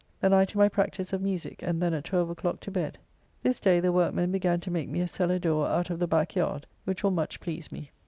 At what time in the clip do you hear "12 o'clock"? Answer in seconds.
2.05-2.59